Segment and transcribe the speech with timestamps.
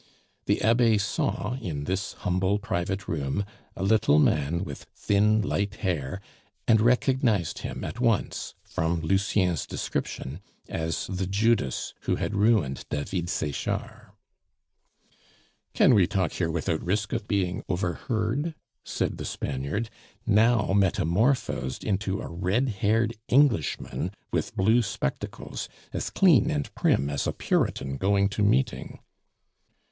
[0.45, 6.19] The Abbe saw in this humble private room a little man with thin, light hair;
[6.67, 13.29] and recognized him at once, from Lucien's description, as the Judas who had ruined David
[13.29, 14.07] Sechard.
[15.75, 19.91] "Can we talk here without risk of being overheard?" said the Spaniard,
[20.25, 27.27] now metamorphosed into a red haired Englishman with blue spectacles, as clean and prim as
[27.27, 28.97] a Puritan going to meeting.